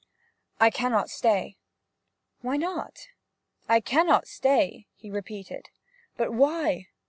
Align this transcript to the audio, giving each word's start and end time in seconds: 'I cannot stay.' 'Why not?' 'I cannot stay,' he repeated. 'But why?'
'I 0.59 0.71
cannot 0.71 1.11
stay.' 1.11 1.57
'Why 2.41 2.57
not?' 2.57 3.09
'I 3.69 3.81
cannot 3.81 4.25
stay,' 4.27 4.87
he 4.95 5.11
repeated. 5.11 5.69
'But 6.17 6.33
why?' 6.33 6.87